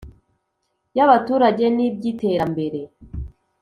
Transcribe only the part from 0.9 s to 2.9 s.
y abaturage n iby iterambere